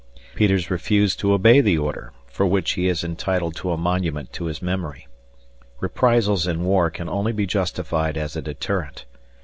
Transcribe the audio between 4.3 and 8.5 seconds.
to his memory. Reprisals in war can only be justified as a